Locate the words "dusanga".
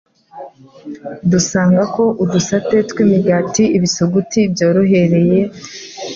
1.31-1.81